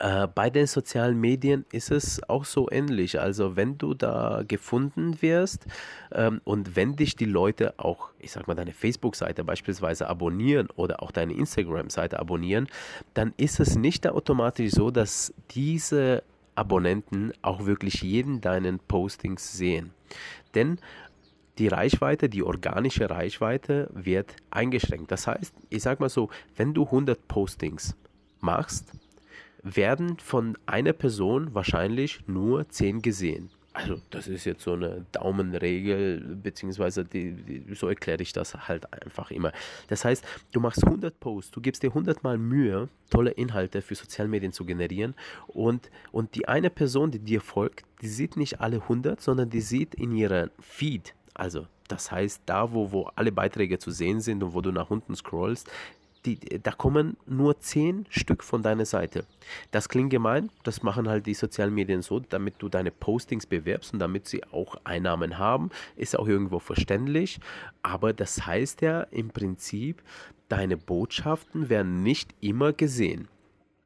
Äh, 0.00 0.28
bei 0.34 0.48
den 0.48 0.66
sozialen 0.66 1.20
Medien 1.20 1.66
ist 1.72 1.90
es 1.90 2.26
auch 2.26 2.46
so 2.46 2.70
ähnlich. 2.70 3.20
Also 3.20 3.54
wenn 3.54 3.76
du 3.76 3.92
da 3.92 4.42
gefunden 4.48 5.20
wirst 5.20 5.66
ähm, 6.10 6.40
und 6.44 6.74
wenn 6.74 6.96
dich 6.96 7.16
die 7.16 7.26
Leute 7.26 7.74
auch, 7.76 8.08
ich 8.18 8.32
sag 8.32 8.48
mal, 8.48 8.54
deine 8.54 8.72
Facebook-Seite 8.72 9.44
beispielsweise 9.44 10.08
abonnieren 10.08 10.68
oder 10.74 11.02
auch 11.02 11.10
deine 11.10 11.34
Instagram-Seite 11.34 12.18
abonnieren, 12.18 12.66
dann 13.12 13.34
ist 13.36 13.60
es 13.60 13.76
nicht 13.76 14.08
automatisch 14.08 14.72
so, 14.72 14.90
dass 14.90 15.34
diese 15.50 16.22
Abonnenten 16.54 17.32
auch 17.42 17.66
wirklich 17.66 18.00
jeden 18.00 18.40
deinen 18.40 18.78
Postings 18.78 19.52
sehen. 19.52 19.90
Denn 20.54 20.78
die 21.58 21.68
Reichweite, 21.68 22.30
die 22.30 22.42
organische 22.42 23.10
Reichweite 23.10 23.90
wird 23.92 24.34
eingeschränkt. 24.50 25.12
Das 25.12 25.26
heißt, 25.26 25.54
ich 25.68 25.82
sag 25.82 26.00
mal 26.00 26.08
so, 26.08 26.30
wenn 26.56 26.72
du 26.72 26.84
100 26.86 27.28
Postings 27.28 27.94
machst, 28.40 28.94
werden 29.62 30.18
von 30.18 30.56
einer 30.66 30.92
Person 30.92 31.54
wahrscheinlich 31.54 32.26
nur 32.26 32.68
10 32.68 33.02
gesehen. 33.02 33.50
Also 33.72 34.00
das 34.10 34.26
ist 34.26 34.44
jetzt 34.46 34.64
so 34.64 34.72
eine 34.72 35.06
Daumenregel, 35.12 36.36
beziehungsweise 36.42 37.04
die, 37.04 37.34
die, 37.34 37.74
so 37.74 37.88
erkläre 37.88 38.20
ich 38.20 38.32
das 38.32 38.66
halt 38.66 38.92
einfach 38.92 39.30
immer. 39.30 39.52
Das 39.86 40.04
heißt, 40.04 40.24
du 40.50 40.58
machst 40.58 40.84
100 40.84 41.20
Posts, 41.20 41.52
du 41.52 41.60
gibst 41.60 41.84
dir 41.84 41.90
100 41.90 42.24
Mal 42.24 42.36
Mühe, 42.36 42.88
tolle 43.10 43.30
Inhalte 43.30 43.80
für 43.80 43.94
Sozialmedien 43.94 44.52
zu 44.52 44.64
generieren 44.64 45.14
und, 45.46 45.88
und 46.10 46.34
die 46.34 46.48
eine 46.48 46.68
Person, 46.68 47.12
die 47.12 47.20
dir 47.20 47.40
folgt, 47.40 47.84
die 48.02 48.08
sieht 48.08 48.36
nicht 48.36 48.60
alle 48.60 48.82
100, 48.82 49.20
sondern 49.20 49.50
die 49.50 49.60
sieht 49.60 49.94
in 49.94 50.16
ihrem 50.16 50.50
Feed, 50.58 51.14
also 51.34 51.66
das 51.86 52.10
heißt, 52.12 52.42
da, 52.46 52.72
wo, 52.72 52.92
wo 52.92 53.10
alle 53.16 53.32
Beiträge 53.32 53.78
zu 53.78 53.90
sehen 53.90 54.20
sind 54.20 54.42
und 54.42 54.54
wo 54.54 54.60
du 54.60 54.70
nach 54.70 54.90
unten 54.90 55.16
scrollst, 55.16 55.68
die, 56.26 56.38
da 56.62 56.72
kommen 56.72 57.16
nur 57.26 57.58
zehn 57.60 58.06
Stück 58.10 58.44
von 58.44 58.62
deiner 58.62 58.84
Seite. 58.84 59.24
Das 59.70 59.88
klingt 59.88 60.10
gemein, 60.10 60.50
das 60.64 60.82
machen 60.82 61.08
halt 61.08 61.26
die 61.26 61.34
sozialen 61.34 61.74
Medien 61.74 62.02
so, 62.02 62.20
damit 62.20 62.54
du 62.58 62.68
deine 62.68 62.90
Postings 62.90 63.46
bewerbst 63.46 63.92
und 63.92 63.98
damit 63.98 64.26
sie 64.26 64.44
auch 64.44 64.76
Einnahmen 64.84 65.38
haben, 65.38 65.70
ist 65.96 66.18
auch 66.18 66.28
irgendwo 66.28 66.58
verständlich. 66.58 67.40
Aber 67.82 68.12
das 68.12 68.46
heißt 68.46 68.82
ja 68.82 69.02
im 69.02 69.30
Prinzip, 69.30 70.02
deine 70.48 70.76
Botschaften 70.76 71.68
werden 71.68 72.02
nicht 72.02 72.34
immer 72.40 72.72
gesehen. 72.72 73.28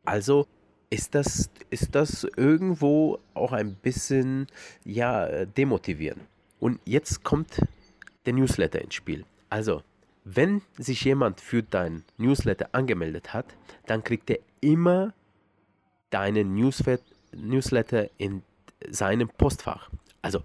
Also 0.05 0.47
ist 0.91 1.15
das, 1.15 1.51
ist 1.71 1.95
das 1.95 2.25
irgendwo 2.37 3.19
auch 3.35 3.53
ein 3.53 3.75
bisschen 3.75 4.47
ja, 4.85 5.45
demotivierend. 5.45 6.23
Und 6.61 6.81
jetzt 6.85 7.25
kommt 7.25 7.61
der 8.27 8.33
Newsletter 8.33 8.81
ins 8.81 8.95
Spiel. 8.95 9.25
Also, 9.51 9.83
wenn 10.25 10.63
sich 10.79 11.05
jemand 11.05 11.41
für 11.41 11.63
dein 11.63 12.05
Newsletter 12.17 12.71
angemeldet 12.73 13.35
hat, 13.35 13.55
dann 13.87 14.03
kriegt 14.03 14.31
er 14.31 14.39
immer 14.61 15.13
deinen 16.11 16.55
Newsletter 16.55 18.09
in 18.17 18.43
seinem 18.89 19.29
Postfach. 19.29 19.91
Also, 20.23 20.41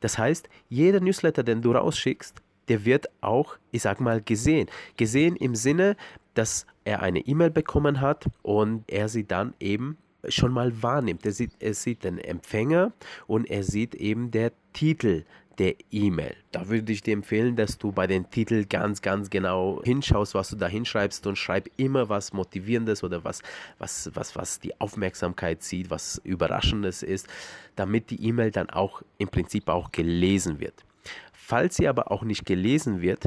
das 0.00 0.18
heißt, 0.18 0.48
jeder 0.68 1.00
Newsletter, 1.00 1.42
den 1.42 1.62
du 1.62 1.72
rausschickst, 1.72 2.42
der 2.68 2.84
wird 2.84 3.08
auch, 3.20 3.56
ich 3.70 3.82
sag 3.82 4.00
mal, 4.00 4.20
gesehen. 4.20 4.68
Gesehen 4.96 5.36
im 5.36 5.54
Sinne, 5.54 5.96
dass 6.34 6.66
er 6.84 7.02
eine 7.02 7.20
E-Mail 7.20 7.50
bekommen 7.50 8.00
hat 8.00 8.26
und 8.42 8.84
er 8.88 9.08
sie 9.08 9.24
dann 9.24 9.54
eben 9.60 9.96
schon 10.28 10.52
mal 10.52 10.82
wahrnimmt. 10.82 11.24
Er 11.24 11.32
sieht, 11.32 11.52
er 11.58 11.74
sieht 11.74 12.04
den 12.04 12.18
Empfänger 12.18 12.92
und 13.26 13.50
er 13.50 13.64
sieht 13.64 13.94
eben 13.94 14.30
der 14.30 14.52
Titel 14.72 15.24
der 15.58 15.74
E-Mail. 15.90 16.34
Da 16.50 16.68
würde 16.68 16.92
ich 16.92 17.02
dir 17.02 17.12
empfehlen, 17.12 17.56
dass 17.56 17.78
du 17.78 17.92
bei 17.92 18.06
den 18.06 18.30
Titeln 18.30 18.68
ganz, 18.68 19.02
ganz 19.02 19.30
genau 19.30 19.80
hinschaust, 19.84 20.34
was 20.34 20.50
du 20.50 20.56
da 20.56 20.68
hinschreibst 20.68 21.26
und 21.26 21.36
schreib 21.36 21.68
immer 21.76 22.08
was 22.08 22.32
Motivierendes 22.32 23.04
oder 23.04 23.24
was, 23.24 23.42
was, 23.78 24.10
was, 24.14 24.36
was 24.36 24.60
die 24.60 24.78
Aufmerksamkeit 24.80 25.62
zieht, 25.62 25.90
was 25.90 26.20
Überraschendes 26.24 27.02
ist, 27.02 27.28
damit 27.76 28.10
die 28.10 28.24
E-Mail 28.26 28.50
dann 28.50 28.70
auch 28.70 29.02
im 29.18 29.28
Prinzip 29.28 29.68
auch 29.68 29.92
gelesen 29.92 30.60
wird. 30.60 30.84
Falls 31.32 31.76
sie 31.76 31.88
aber 31.88 32.10
auch 32.10 32.22
nicht 32.22 32.46
gelesen 32.46 33.00
wird, 33.00 33.24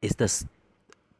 ist 0.00 0.20
das 0.20 0.46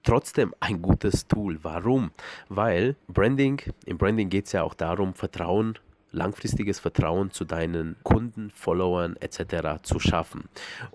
trotzdem 0.03 0.55
ein 0.61 0.81
gutes 0.83 1.27
Tool. 1.27 1.59
Warum? 1.63 2.11
Weil 2.49 2.97
Branding, 3.09 3.61
im 3.87 3.99
Branding 3.99 4.29
geht 4.29 4.47
es 4.47 4.53
ja 4.53 4.63
auch 4.63 4.75
darum, 4.75 5.15
Vertrauen 5.15 5.79
langfristiges 6.13 6.81
Vertrauen 6.81 7.31
zu 7.31 7.45
deinen 7.45 7.97
Kunden, 8.03 8.51
Followern 8.51 9.17
etc. 9.21 9.83
zu 9.83 9.99
schaffen. 10.01 10.45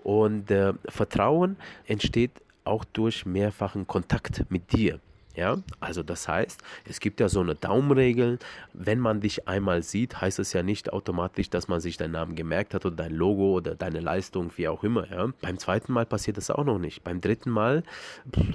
Und 0.02 0.50
äh, 0.50 0.74
Vertrauen 0.88 1.56
entsteht 1.86 2.42
auch 2.64 2.84
durch 2.84 3.26
mehrfachen 3.26 3.86
Kontakt 3.86 4.50
mit 4.50 4.72
dir. 4.72 5.00
Ja, 5.36 5.56
also 5.80 6.04
das 6.04 6.28
heißt, 6.28 6.62
es 6.88 7.00
gibt 7.00 7.18
ja 7.18 7.28
so 7.28 7.40
eine 7.40 7.56
Daumenregel. 7.56 8.38
Wenn 8.72 9.00
man 9.00 9.20
dich 9.20 9.48
einmal 9.48 9.82
sieht, 9.82 10.20
heißt 10.20 10.38
es 10.38 10.52
ja 10.52 10.62
nicht 10.62 10.92
automatisch, 10.92 11.50
dass 11.50 11.66
man 11.66 11.80
sich 11.80 11.96
deinen 11.96 12.12
Namen 12.12 12.36
gemerkt 12.36 12.72
hat 12.72 12.86
oder 12.86 12.94
dein 12.94 13.12
Logo 13.12 13.54
oder 13.54 13.74
deine 13.74 14.00
Leistung, 14.00 14.52
wie 14.56 14.68
auch 14.68 14.84
immer. 14.84 15.10
Ja. 15.10 15.32
Beim 15.40 15.58
zweiten 15.58 15.92
Mal 15.92 16.06
passiert 16.06 16.36
das 16.36 16.50
auch 16.50 16.64
noch 16.64 16.78
nicht. 16.78 17.02
Beim 17.02 17.20
dritten 17.20 17.50
Mal 17.50 17.82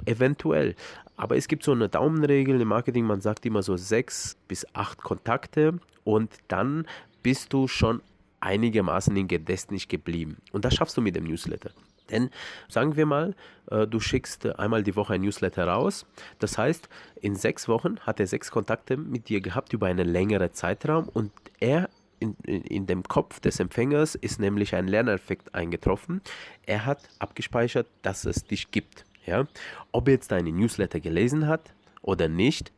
eventuell. 0.06 0.74
Aber 1.16 1.36
es 1.36 1.48
gibt 1.48 1.64
so 1.64 1.72
eine 1.72 1.90
Daumenregel 1.90 2.58
im 2.58 2.68
Marketing. 2.68 3.04
Man 3.04 3.20
sagt 3.20 3.44
immer 3.44 3.62
so 3.62 3.76
sechs 3.76 4.38
bis 4.48 4.66
acht 4.72 4.98
Kontakte 4.98 5.78
und 6.04 6.32
dann 6.48 6.86
bist 7.22 7.52
du 7.52 7.68
schon 7.68 8.00
einigermaßen 8.40 9.14
in 9.16 9.28
Gedächtnis 9.28 9.86
geblieben. 9.86 10.38
Und 10.52 10.64
das 10.64 10.74
schaffst 10.74 10.96
du 10.96 11.02
mit 11.02 11.14
dem 11.14 11.24
Newsletter. 11.24 11.72
Denn 12.10 12.30
sagen 12.68 12.96
wir 12.96 13.06
mal, 13.06 13.34
äh, 13.70 13.86
du 13.86 14.00
schickst 14.00 14.46
einmal 14.58 14.82
die 14.82 14.96
Woche 14.96 15.14
ein 15.14 15.22
Newsletter 15.22 15.66
raus. 15.66 16.06
Das 16.38 16.58
heißt, 16.58 16.88
in 17.20 17.36
sechs 17.36 17.68
Wochen 17.68 18.00
hat 18.00 18.20
er 18.20 18.26
sechs 18.26 18.50
Kontakte 18.50 18.96
mit 18.96 19.28
dir 19.28 19.40
gehabt 19.40 19.72
über 19.72 19.86
einen 19.86 20.08
längeren 20.08 20.52
Zeitraum 20.52 21.08
und 21.08 21.32
er 21.58 21.88
in, 22.18 22.36
in, 22.44 22.62
in, 22.62 22.86
dem 22.86 23.02
Kopf 23.02 23.40
des 23.40 23.60
Empfängers 23.60 24.14
ist 24.14 24.40
nämlich 24.40 24.74
ein 24.74 24.86
Lerneffekt 24.86 25.54
eingetroffen. 25.54 26.20
Er 26.66 26.84
hat 26.84 27.08
abgespeichert, 27.18 27.86
dass 28.02 28.26
es 28.26 28.44
dich 28.44 28.70
gibt. 28.70 29.06
Ja? 29.26 29.46
Ob 29.90 30.06
er 30.08 30.14
jetzt 30.14 30.30
deine 30.30 30.52
Newsletter 30.52 31.00
gelesen 31.00 31.46
hat 31.46 31.72
oder 32.02 32.28
nicht, 32.28 32.72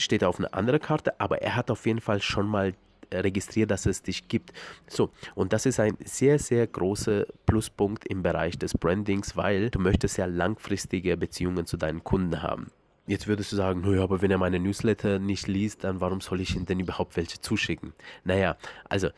steht 0.00 0.24
auf 0.24 0.38
einer 0.38 0.54
anderen 0.54 0.80
Karte, 0.80 1.20
aber 1.20 1.42
er 1.42 1.56
hat 1.56 1.70
auf 1.70 1.84
jeden 1.84 2.00
Fall 2.00 2.22
schon 2.22 2.48
mal 2.48 2.72
registriert, 3.12 3.70
dass 3.70 3.86
es 3.86 4.02
dich 4.02 4.28
gibt. 4.28 4.52
So, 4.86 5.10
und 5.34 5.52
das 5.52 5.66
ist 5.66 5.80
ein 5.80 5.96
sehr, 6.04 6.38
sehr 6.38 6.66
großer 6.66 7.26
Pluspunkt 7.46 8.06
im 8.06 8.22
Bereich 8.22 8.58
des 8.58 8.74
Brandings, 8.74 9.36
weil 9.36 9.70
du 9.70 9.78
möchtest 9.78 10.18
ja 10.18 10.26
langfristige 10.26 11.16
Beziehungen 11.16 11.66
zu 11.66 11.76
deinen 11.76 12.04
Kunden 12.04 12.42
haben. 12.42 12.70
Jetzt 13.06 13.26
würdest 13.26 13.50
du 13.50 13.56
sagen, 13.56 13.80
naja, 13.80 14.02
aber 14.04 14.22
wenn 14.22 14.30
er 14.30 14.38
meine 14.38 14.60
Newsletter 14.60 15.18
nicht 15.18 15.48
liest, 15.48 15.82
dann 15.82 16.00
warum 16.00 16.20
soll 16.20 16.40
ich 16.40 16.54
ihm 16.54 16.66
denn 16.66 16.78
überhaupt 16.78 17.16
welche 17.16 17.40
zuschicken? 17.40 17.92
Naja, 18.24 18.56
also 18.88 19.08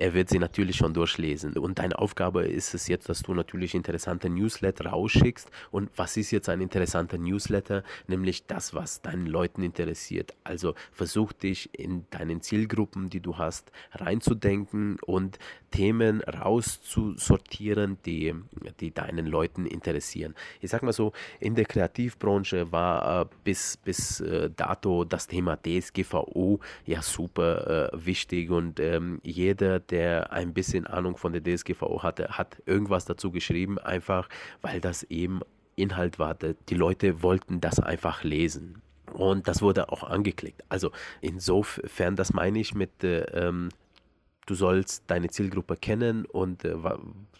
er 0.00 0.14
wird 0.14 0.30
sie 0.30 0.38
natürlich 0.38 0.76
schon 0.76 0.94
durchlesen. 0.94 1.58
Und 1.58 1.78
deine 1.78 1.98
Aufgabe 1.98 2.46
ist 2.46 2.72
es 2.72 2.88
jetzt, 2.88 3.10
dass 3.10 3.22
du 3.22 3.34
natürlich 3.34 3.74
interessante 3.74 4.30
Newsletter 4.30 4.86
rausschickst. 4.86 5.50
Und 5.70 5.90
was 5.94 6.16
ist 6.16 6.30
jetzt 6.30 6.48
ein 6.48 6.62
interessanter 6.62 7.18
Newsletter? 7.18 7.84
Nämlich 8.06 8.46
das, 8.46 8.72
was 8.72 9.02
deinen 9.02 9.26
Leuten 9.26 9.62
interessiert. 9.62 10.34
Also 10.42 10.74
versuch 10.90 11.34
dich 11.34 11.78
in 11.78 12.06
deinen 12.08 12.40
Zielgruppen, 12.40 13.10
die 13.10 13.20
du 13.20 13.36
hast, 13.36 13.72
reinzudenken 13.92 14.96
und 15.04 15.38
Themen 15.70 16.22
rauszusortieren, 16.22 17.98
die, 18.04 18.34
die 18.80 18.92
deinen 18.92 19.26
Leuten 19.26 19.66
interessieren. 19.66 20.34
Ich 20.60 20.70
sag 20.70 20.82
mal 20.82 20.92
so, 20.92 21.12
in 21.38 21.54
der 21.54 21.66
Kreativbranche 21.66 22.72
war 22.72 23.22
äh, 23.22 23.26
bis, 23.44 23.76
bis 23.76 24.20
äh, 24.20 24.50
dato 24.54 25.04
das 25.04 25.26
Thema 25.26 25.56
DSGVO 25.56 26.60
ja 26.86 27.02
super 27.02 27.92
äh, 27.92 28.06
wichtig 28.06 28.50
und 28.50 28.80
ähm, 28.80 29.20
jeder, 29.22 29.78
der 29.90 30.32
ein 30.32 30.54
bisschen 30.54 30.86
Ahnung 30.86 31.16
von 31.16 31.32
der 31.32 31.42
DSGVO 31.42 32.02
hatte, 32.02 32.38
hat 32.38 32.62
irgendwas 32.66 33.04
dazu 33.04 33.30
geschrieben, 33.30 33.78
einfach 33.78 34.28
weil 34.62 34.80
das 34.80 35.02
eben 35.04 35.40
Inhalt 35.76 36.18
war. 36.18 36.34
Die 36.34 36.74
Leute 36.74 37.22
wollten 37.22 37.60
das 37.60 37.80
einfach 37.80 38.22
lesen. 38.22 38.82
Und 39.12 39.48
das 39.48 39.60
wurde 39.60 39.90
auch 39.90 40.04
angeklickt. 40.04 40.62
Also 40.68 40.92
insofern, 41.20 42.16
das 42.16 42.32
meine 42.32 42.60
ich 42.60 42.74
mit, 42.74 43.02
äh, 43.02 43.22
ähm, 43.32 43.70
du 44.50 44.56
sollst 44.56 45.04
deine 45.06 45.28
Zielgruppe 45.28 45.76
kennen 45.76 46.24
und 46.24 46.64
äh, 46.64 46.74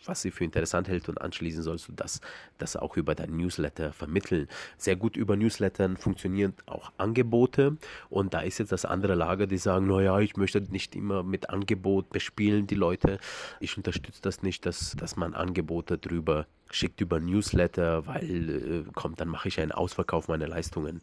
was 0.05 0.23
sie 0.23 0.31
für 0.31 0.45
interessant 0.45 0.89
hält 0.89 1.09
und 1.09 1.21
anschließend 1.21 1.65
sollst 1.65 1.89
du 1.89 1.93
das, 1.93 2.21
das 2.59 2.77
auch 2.77 2.97
über 2.97 3.17
dein 3.17 3.37
Newsletter 3.37 3.93
vermitteln. 3.93 4.47
Sehr 4.79 4.95
gut 4.95 5.17
über 5.17 5.37
Newslettern 5.37 5.97
funktionieren 5.97 6.55
auch 6.67 6.93
Angebote 6.99 7.77
und 8.11 8.33
da 8.33 8.41
ist 8.41 8.59
jetzt 8.59 8.71
das 8.71 8.85
andere 8.85 9.17
Lager, 9.17 9.49
die 9.49 9.59
sagen, 9.59 9.89
naja, 9.89 10.21
ich 10.21 10.37
möchte 10.37 10.61
nicht 10.61 10.95
immer 10.95 11.25
mit 11.25 11.51
Angebot 11.51 12.11
bespielen 12.11 12.69
die 12.69 12.77
Leute. 12.77 13.19
Ich 13.59 13.77
unterstütze 13.77 14.23
das 14.23 14.43
nicht, 14.43 14.65
dass, 14.65 14.93
dass 14.97 15.17
man 15.17 15.35
Angebote 15.35 15.99
drüber 15.99 16.47
schickt 16.73 17.01
über 17.01 17.21
Newsletter, 17.21 18.07
weil 18.07 18.85
äh, 18.87 18.93
kommt, 18.93 19.21
dann 19.21 19.29
mache 19.29 19.49
ich 19.49 19.61
einen 19.61 19.73
Ausverkauf 19.73 20.29
meiner 20.29 20.49
Leistungen. 20.49 21.01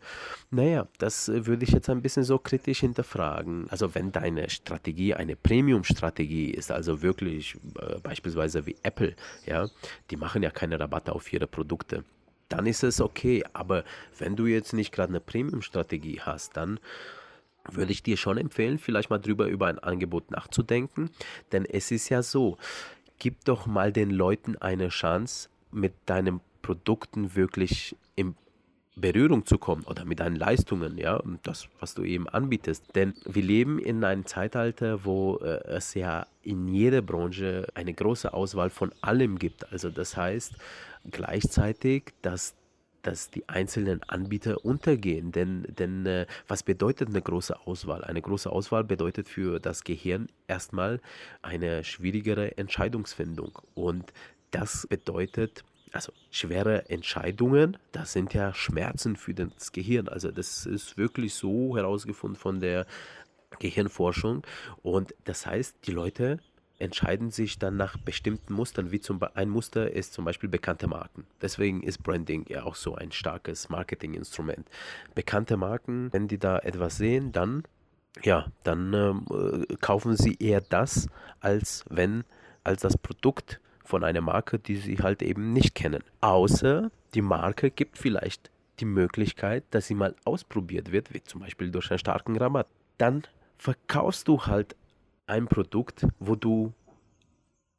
Naja, 0.49 0.87
das 0.97 1.29
äh, 1.29 1.45
würde 1.45 1.65
ich 1.65 1.71
jetzt 1.71 1.89
ein 1.89 2.01
bisschen 2.01 2.23
so 2.23 2.37
kritisch 2.39 2.79
hinterfragen. 2.79 3.67
Also 3.69 3.93
wenn 3.95 4.11
deine 4.11 4.49
Strategie 4.49 5.13
eine 5.13 5.35
Premium-Strategie 5.35 6.51
ist, 6.51 6.71
also 6.71 7.01
wirklich 7.01 7.55
äh, 7.79 7.99
beispielsweise 7.99 8.65
wie 8.65 8.75
Apple, 8.83 9.15
ja, 9.45 9.67
die 10.09 10.17
machen 10.17 10.43
ja 10.43 10.51
keine 10.51 10.79
Rabatte 10.79 11.13
auf 11.13 11.31
ihre 11.31 11.47
Produkte. 11.47 12.03
Dann 12.49 12.65
ist 12.65 12.83
es 12.83 13.01
okay, 13.01 13.43
aber 13.53 13.83
wenn 14.17 14.35
du 14.35 14.45
jetzt 14.45 14.73
nicht 14.73 14.93
gerade 14.93 15.09
eine 15.09 15.19
Premium-Strategie 15.19 16.21
hast, 16.21 16.55
dann 16.55 16.79
würde 17.69 17.91
ich 17.91 18.03
dir 18.03 18.15
schon 18.15 18.37
empfehlen, 18.37 18.79
vielleicht 18.79 19.09
mal 19.09 19.17
drüber 19.17 19.47
über 19.47 19.67
ein 19.67 19.79
Angebot 19.79 20.31
nachzudenken, 20.31 21.09
denn 21.51 21.65
es 21.65 21.91
ist 21.91 22.07
ja 22.07 22.23
so, 22.23 22.57
gib 23.19 23.43
doch 23.45 23.65
mal 23.65 23.91
den 23.91 24.09
Leuten 24.09 24.55
eine 24.57 24.89
Chance, 24.89 25.49
mit 25.77 25.93
deinen 26.05 26.41
Produkten 26.61 27.35
wirklich 27.35 27.95
in 28.15 28.35
Berührung 28.95 29.45
zu 29.45 29.59
kommen 29.59 29.83
oder 29.83 30.05
mit 30.05 30.19
deinen 30.19 30.35
Leistungen, 30.35 30.97
ja, 30.97 31.15
und 31.15 31.45
das, 31.45 31.69
was 31.79 31.93
du 31.93 32.03
eben 32.03 32.27
anbietest. 32.27 32.95
Denn 32.95 33.13
wir 33.25 33.43
leben 33.43 33.77
in 33.79 34.03
einem 34.03 34.25
Zeitalter, 34.25 35.05
wo 35.05 35.37
äh, 35.37 35.63
es 35.67 35.93
ja 35.93 36.25
in 36.41 36.67
jeder 36.67 37.01
Branche 37.01 37.67
eine 37.75 37.93
große 37.93 38.33
Auswahl 38.33 38.71
von 38.71 38.91
allem 39.01 39.37
gibt. 39.37 39.71
Also 39.71 39.91
das 39.91 40.17
heißt 40.17 40.55
gleichzeitig, 41.11 42.13
dass 42.21 42.55
dass 43.03 43.29
die 43.29 43.47
einzelnen 43.47 44.03
Anbieter 44.03 44.65
untergehen. 44.65 45.31
Denn, 45.31 45.63
denn 45.69 46.05
äh, 46.05 46.25
was 46.47 46.63
bedeutet 46.63 47.07
eine 47.07 47.21
große 47.21 47.57
Auswahl? 47.65 48.03
Eine 48.03 48.21
große 48.21 48.51
Auswahl 48.51 48.83
bedeutet 48.83 49.29
für 49.29 49.61
das 49.61 49.85
Gehirn 49.85 50.27
erstmal 50.47 50.99
eine 51.41 51.85
schwierigere 51.85 52.57
Entscheidungsfindung. 52.57 53.59
Und 53.75 54.11
das 54.57 54.87
bedeutet, 54.87 55.63
also 55.91 56.11
schwere 56.31 56.89
Entscheidungen, 56.89 57.77
das 57.91 58.13
sind 58.13 58.33
ja 58.33 58.53
Schmerzen 58.53 59.15
für 59.15 59.33
das 59.33 59.71
Gehirn. 59.71 60.07
Also 60.07 60.31
das 60.31 60.65
ist 60.65 60.97
wirklich 60.97 61.35
so 61.35 61.77
herausgefunden 61.77 62.39
von 62.39 62.59
der 62.59 62.87
Gehirnforschung. 63.59 64.43
Und 64.81 65.13
das 65.25 65.45
heißt, 65.45 65.77
die 65.85 65.91
Leute 65.91 66.39
entscheiden 66.79 67.31
sich 67.31 67.59
dann 67.59 67.77
nach 67.77 67.97
bestimmten 67.97 68.53
Mustern, 68.53 68.91
wie 68.91 68.99
zum 68.99 69.19
ein 69.35 69.49
Muster 69.49 69.91
ist 69.91 70.13
zum 70.13 70.25
Beispiel 70.25 70.49
bekannte 70.49 70.87
Marken. 70.87 71.25
Deswegen 71.41 71.81
ist 71.83 72.03
Branding 72.03 72.45
ja 72.49 72.63
auch 72.63 72.75
so 72.75 72.95
ein 72.95 73.11
starkes 73.11 73.69
Marketinginstrument. 73.69 74.67
Bekannte 75.15 75.57
Marken, 75.57 76.11
wenn 76.13 76.27
die 76.27 76.37
da 76.39 76.59
etwas 76.59 76.97
sehen, 76.97 77.31
dann 77.31 77.63
ja, 78.23 78.47
dann 78.63 78.93
äh, 79.29 79.75
kaufen 79.75 80.17
sie 80.17 80.35
eher 80.39 80.61
das, 80.61 81.07
als 81.39 81.85
wenn 81.89 82.23
als 82.63 82.81
das 82.81 82.97
Produkt 82.97 83.61
von 83.87 84.03
einer 84.03 84.21
Marke, 84.21 84.59
die 84.59 84.75
sie 84.75 84.97
halt 84.97 85.21
eben 85.21 85.53
nicht 85.53 85.73
kennen. 85.73 86.03
Außer 86.21 86.91
die 87.13 87.21
Marke 87.21 87.71
gibt 87.71 87.97
vielleicht 87.97 88.51
die 88.79 88.85
Möglichkeit, 88.85 89.63
dass 89.71 89.87
sie 89.87 89.95
mal 89.95 90.15
ausprobiert 90.25 90.91
wird, 90.91 91.13
wie 91.13 91.23
zum 91.23 91.41
Beispiel 91.41 91.71
durch 91.71 91.89
einen 91.89 91.99
starken 91.99 92.37
Rabatt. 92.37 92.67
Dann 92.97 93.23
verkaufst 93.57 94.27
du 94.27 94.45
halt 94.45 94.75
ein 95.25 95.47
Produkt, 95.47 96.05
wo 96.19 96.35
du 96.35 96.73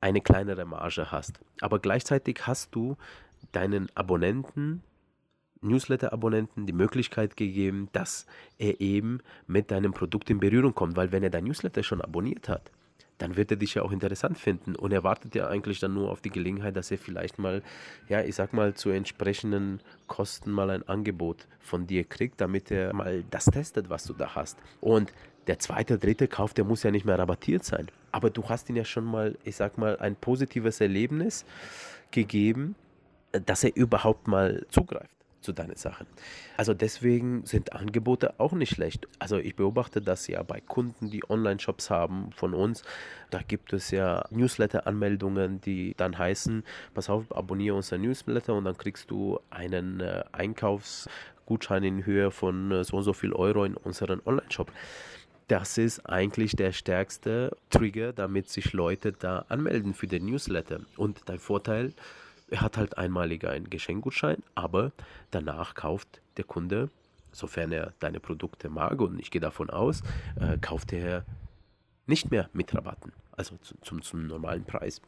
eine 0.00 0.20
kleinere 0.20 0.64
Marge 0.64 1.12
hast. 1.12 1.40
Aber 1.60 1.78
gleichzeitig 1.78 2.46
hast 2.46 2.74
du 2.74 2.96
deinen 3.52 3.88
Abonnenten, 3.94 4.82
Newsletter-Abonnenten 5.60 6.66
die 6.66 6.72
Möglichkeit 6.72 7.36
gegeben, 7.36 7.88
dass 7.92 8.26
er 8.58 8.80
eben 8.80 9.20
mit 9.46 9.70
deinem 9.70 9.92
Produkt 9.92 10.30
in 10.30 10.40
Berührung 10.40 10.74
kommt. 10.74 10.96
Weil 10.96 11.12
wenn 11.12 11.22
er 11.22 11.30
dein 11.30 11.44
Newsletter 11.44 11.82
schon 11.82 12.00
abonniert 12.00 12.48
hat, 12.48 12.70
dann 13.18 13.36
wird 13.36 13.50
er 13.50 13.56
dich 13.56 13.74
ja 13.74 13.82
auch 13.82 13.92
interessant 13.92 14.38
finden. 14.38 14.74
Und 14.74 14.92
er 14.92 15.04
wartet 15.04 15.34
ja 15.34 15.48
eigentlich 15.48 15.80
dann 15.80 15.94
nur 15.94 16.10
auf 16.10 16.20
die 16.20 16.30
Gelegenheit, 16.30 16.76
dass 16.76 16.90
er 16.90 16.98
vielleicht 16.98 17.38
mal, 17.38 17.62
ja, 18.08 18.22
ich 18.22 18.34
sag 18.34 18.52
mal, 18.52 18.74
zu 18.74 18.90
entsprechenden 18.90 19.80
Kosten 20.06 20.50
mal 20.50 20.70
ein 20.70 20.88
Angebot 20.88 21.46
von 21.60 21.86
dir 21.86 22.04
kriegt, 22.04 22.40
damit 22.40 22.70
er 22.70 22.94
mal 22.94 23.24
das 23.30 23.46
testet, 23.46 23.90
was 23.90 24.04
du 24.04 24.14
da 24.14 24.34
hast. 24.34 24.58
Und 24.80 25.12
der 25.46 25.58
zweite, 25.58 25.98
dritte 25.98 26.28
Kauf, 26.28 26.54
der 26.54 26.64
muss 26.64 26.82
ja 26.82 26.90
nicht 26.90 27.04
mehr 27.04 27.18
rabattiert 27.18 27.64
sein. 27.64 27.88
Aber 28.12 28.30
du 28.30 28.48
hast 28.48 28.70
ihn 28.70 28.76
ja 28.76 28.84
schon 28.84 29.04
mal, 29.04 29.36
ich 29.44 29.56
sag 29.56 29.78
mal, 29.78 29.98
ein 29.98 30.14
positives 30.14 30.80
Erlebnis 30.80 31.44
gegeben, 32.10 32.74
dass 33.32 33.64
er 33.64 33.76
überhaupt 33.76 34.28
mal 34.28 34.64
zugreift 34.70 35.17
zu 35.40 35.52
deinen 35.52 35.76
Sachen. 35.76 36.06
Also 36.56 36.74
deswegen 36.74 37.44
sind 37.46 37.72
Angebote 37.72 38.38
auch 38.38 38.52
nicht 38.52 38.74
schlecht. 38.74 39.06
Also 39.18 39.38
ich 39.38 39.56
beobachte 39.56 40.00
das 40.00 40.26
ja 40.26 40.42
bei 40.42 40.60
Kunden, 40.60 41.10
die 41.10 41.28
Online-Shops 41.28 41.90
haben 41.90 42.30
von 42.32 42.54
uns. 42.54 42.82
Da 43.30 43.40
gibt 43.46 43.72
es 43.72 43.90
ja 43.90 44.24
Newsletter-Anmeldungen, 44.30 45.60
die 45.60 45.94
dann 45.96 46.18
heißen, 46.18 46.64
pass 46.94 47.08
auf, 47.08 47.34
abonniere 47.34 47.76
unser 47.76 47.98
Newsletter 47.98 48.54
und 48.54 48.64
dann 48.64 48.76
kriegst 48.76 49.10
du 49.10 49.38
einen 49.50 50.00
äh, 50.00 50.24
Einkaufsgutschein 50.32 51.84
in 51.84 52.04
Höhe 52.04 52.30
von 52.30 52.72
äh, 52.72 52.84
so 52.84 52.96
und 52.96 53.04
so 53.04 53.12
viel 53.12 53.32
Euro 53.32 53.64
in 53.64 53.74
unseren 53.74 54.20
Online-Shop. 54.24 54.72
Das 55.46 55.78
ist 55.78 56.00
eigentlich 56.00 56.56
der 56.56 56.72
stärkste 56.72 57.56
Trigger, 57.70 58.12
damit 58.12 58.50
sich 58.50 58.74
Leute 58.74 59.12
da 59.12 59.46
anmelden 59.48 59.94
für 59.94 60.06
den 60.06 60.26
Newsletter. 60.26 60.80
Und 60.96 61.22
dein 61.24 61.38
Vorteil 61.38 61.94
Er 62.50 62.60
hat 62.62 62.76
halt 62.76 62.96
einmalig 62.96 63.44
einen 63.46 63.68
Geschenkgutschein, 63.70 64.42
aber 64.54 64.92
danach 65.30 65.74
kauft 65.74 66.20
der 66.36 66.44
Kunde, 66.44 66.88
sofern 67.32 67.72
er 67.72 67.92
deine 68.00 68.20
Produkte 68.20 68.68
mag 68.70 69.00
und 69.00 69.20
ich 69.20 69.30
gehe 69.30 69.40
davon 69.40 69.70
aus, 69.70 70.02
äh, 70.40 70.56
kauft 70.58 70.92
er 70.92 71.24
nicht 72.06 72.30
mehr 72.30 72.48
mit 72.52 72.74
Rabatten, 72.74 73.12
also 73.36 73.56
zu, 73.58 73.74
zum, 73.82 74.02
zum 74.02 74.26
normalen 74.26 74.64
Preis. 74.64 75.02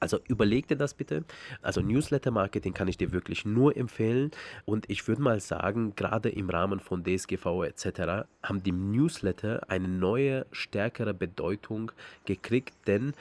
Also 0.00 0.18
überleg 0.28 0.68
dir 0.68 0.76
das 0.76 0.94
bitte. 0.94 1.24
Also 1.62 1.80
Newsletter-Marketing 1.80 2.74
kann 2.74 2.88
ich 2.88 2.98
dir 2.98 3.12
wirklich 3.12 3.44
nur 3.44 3.76
empfehlen. 3.76 4.30
Und 4.64 4.88
ich 4.90 5.06
würde 5.08 5.22
mal 5.22 5.40
sagen, 5.40 5.94
gerade 5.96 6.28
im 6.28 6.50
Rahmen 6.50 6.80
von 6.80 7.02
DSGVO 7.02 7.64
etc. 7.64 8.26
haben 8.42 8.62
die 8.62 8.72
Newsletter 8.72 9.68
eine 9.68 9.88
neue, 9.88 10.46
stärkere 10.52 11.14
Bedeutung 11.14 11.92
gekriegt, 12.26 12.74
denn 12.86 13.14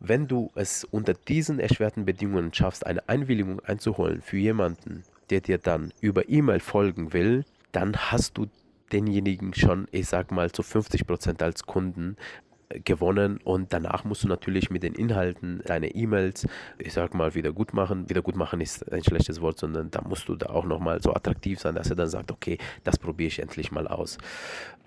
wenn 0.00 0.26
du 0.26 0.50
es 0.54 0.84
unter 0.84 1.14
diesen 1.14 1.58
erschwerten 1.58 2.04
Bedingungen 2.04 2.52
schaffst, 2.52 2.86
eine 2.86 3.08
Einwilligung 3.08 3.60
einzuholen 3.60 4.20
für 4.22 4.36
jemanden, 4.36 5.04
der 5.30 5.40
dir 5.40 5.58
dann 5.58 5.92
über 6.00 6.28
E-Mail 6.28 6.60
folgen 6.60 7.12
will, 7.12 7.44
dann 7.72 7.96
hast 7.96 8.36
du 8.36 8.46
denjenigen 8.92 9.54
schon, 9.54 9.88
ich 9.90 10.08
sag 10.08 10.30
mal, 10.30 10.52
zu 10.52 10.62
50 10.62 11.06
Prozent 11.06 11.42
als 11.42 11.64
Kunden 11.64 12.16
gewonnen 12.70 13.38
und 13.44 13.72
danach 13.72 14.04
musst 14.04 14.24
du 14.24 14.28
natürlich 14.28 14.70
mit 14.70 14.82
den 14.82 14.94
Inhalten 14.94 15.62
deine 15.64 15.94
E-Mails, 15.94 16.46
ich 16.78 16.92
sag 16.92 17.14
mal, 17.14 17.34
wieder 17.34 17.52
gut 17.52 17.74
machen. 17.74 18.08
Wieder 18.08 18.22
gut 18.22 18.36
machen 18.36 18.60
ist 18.60 18.90
ein 18.92 19.04
schlechtes 19.04 19.40
Wort, 19.40 19.58
sondern 19.58 19.90
da 19.90 20.02
musst 20.02 20.28
du 20.28 20.34
da 20.34 20.46
auch 20.46 20.64
nochmal 20.64 21.02
so 21.02 21.12
attraktiv 21.14 21.60
sein, 21.60 21.74
dass 21.74 21.90
er 21.90 21.96
dann 21.96 22.08
sagt, 22.08 22.32
okay, 22.32 22.58
das 22.82 22.98
probiere 22.98 23.28
ich 23.28 23.38
endlich 23.38 23.70
mal 23.70 23.86
aus. 23.86 24.18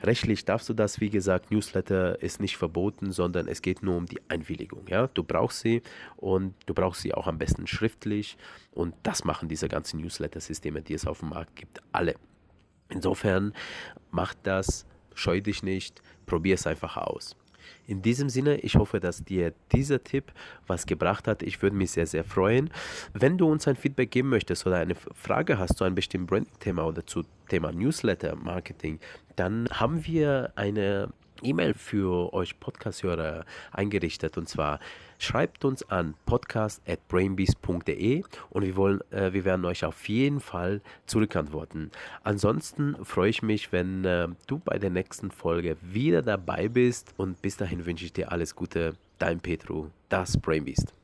Rechtlich 0.04 0.46
darfst 0.46 0.70
du 0.70 0.74
das, 0.74 1.00
wie 1.00 1.10
gesagt, 1.10 1.52
Newsletter 1.52 2.22
ist 2.22 2.40
nicht 2.40 2.58
verboten, 2.58 3.12
sondern 3.12 3.48
es 3.48 3.62
geht 3.62 3.84
nur 3.84 3.98
um 3.98 4.06
die 4.06 4.20
Einwilligung. 4.28 4.88
Ja? 4.88 5.08
Du 5.08 5.24
brauchst 5.24 5.62
sie 5.62 5.82
und 6.16 6.54
du 6.66 6.74
brauchst 6.74 7.02
sie 7.02 7.14
auch 7.14 7.28
am 7.28 7.38
besten 7.38 7.68
schriftlich 7.68 8.38
und 8.72 8.96
das 9.04 9.24
machen 9.24 9.50
diese 9.50 9.68
ganzen 9.68 10.02
Newsletter-Systeme, 10.02 10.82
die 10.82 10.94
es 10.94 11.08
auf 11.08 11.20
dem 11.20 11.30
Markt 11.30 11.56
gibt, 11.56 11.82
alle. 11.92 12.16
Insofern 12.90 13.54
mach 14.12 14.34
das, 14.44 14.86
scheu 15.14 15.42
dich 15.42 15.64
nicht, 15.64 16.02
probier 16.26 16.56
es 16.56 16.68
einfach 16.68 16.98
aus. 16.98 17.36
In 17.88 18.02
diesem 18.02 18.30
Sinne, 18.30 18.58
ich 18.60 18.76
hoffe, 18.76 19.00
dass 19.00 19.24
dir 19.24 19.54
dieser 19.72 20.04
Tipp 20.04 20.34
was 20.68 20.86
gebracht 20.86 21.26
hat. 21.28 21.42
Ich 21.42 21.62
würde 21.62 21.76
mich 21.76 21.92
sehr, 21.92 22.06
sehr 22.06 22.26
freuen. 22.26 22.70
Wenn 23.14 23.38
du 23.38 23.50
uns 23.50 23.66
ein 23.68 23.78
Feedback 23.78 24.12
geben 24.12 24.28
möchtest 24.30 24.68
oder 24.68 24.76
eine 24.76 24.96
Frage 24.96 25.58
hast 25.58 25.78
zu 25.78 25.86
einem 25.86 25.96
bestimmten 25.96 26.28
Branding-Thema 26.28 26.86
oder 26.86 27.08
zu 27.08 27.24
Thema 27.48 27.72
Newsletter-Marketing, 27.72 29.00
dann 29.38 29.70
haben 29.72 30.06
wir 30.06 30.52
eine 30.56 31.10
E-Mail 31.44 31.74
für 31.74 32.34
euch 32.34 32.60
Podcast-Hörer 32.60 33.46
eingerichtet 33.72 34.38
und 34.38 34.48
zwar 34.50 34.80
schreibt 35.20 35.66
uns 35.66 35.84
an 35.90 36.16
podcast@brainbeast.de 36.26 38.24
und 38.50 38.66
wir 38.66 38.76
wollen, 38.76 39.02
äh, 39.12 39.34
wir 39.34 39.46
werden 39.46 39.66
euch 39.66 39.84
auf 39.86 40.08
jeden 40.08 40.40
Fall 40.40 40.82
zurückantworten. 41.06 41.92
Ansonsten 42.24 42.96
freue 43.04 43.30
ich 43.30 43.42
mich, 43.42 43.72
wenn 43.72 44.06
äh, 44.06 44.28
du 44.48 44.60
bei 44.60 44.78
der 44.78 44.90
nächsten 44.90 45.32
Folge 45.32 45.78
wieder 45.82 46.22
dabei 46.22 46.68
bist 46.68 47.14
und 47.18 47.42
bis 47.42 47.58
dahin 47.58 47.86
wünsche 47.86 48.06
ich 48.06 48.14
dir 48.14 48.32
alles 48.32 48.56
Gute. 48.56 48.94
Dein 49.20 49.40
Petro, 49.40 49.90
das 50.10 50.38
Brainbeast. 50.38 50.97